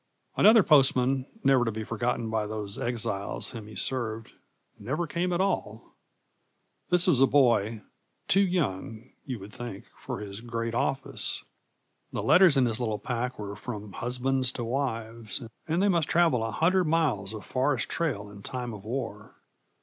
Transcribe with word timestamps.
Another 0.35 0.63
postman, 0.63 1.27
never 1.43 1.63
to 1.63 1.71
be 1.71 1.83
forgotten 1.83 2.31
by 2.31 2.47
those 2.47 2.79
exiles 2.79 3.51
whom 3.51 3.67
he 3.67 3.75
served, 3.75 4.31
never 4.79 5.05
came 5.05 5.31
at 5.31 5.39
all. 5.41 5.93
This 6.89 7.05
was 7.05 7.21
a 7.21 7.27
boy, 7.27 7.83
too 8.27 8.41
young, 8.41 9.11
you 9.25 9.37
would 9.37 9.53
think, 9.53 9.85
for 9.95 10.19
his 10.19 10.41
great 10.41 10.73
office. 10.73 11.43
The 12.11 12.23
letters 12.23 12.57
in 12.57 12.65
his 12.65 12.79
little 12.79 12.97
pack 12.97 13.37
were 13.37 13.55
from 13.55 13.91
husbands 13.93 14.51
to 14.53 14.63
wives, 14.63 15.43
and 15.67 15.83
they 15.83 15.87
must 15.87 16.09
travel 16.09 16.43
a 16.43 16.49
hundred 16.49 16.85
miles 16.85 17.31
of 17.35 17.45
forest 17.45 17.87
trail 17.87 18.27
in 18.31 18.41
time 18.41 18.73
of 18.73 18.83
war. 18.83 19.35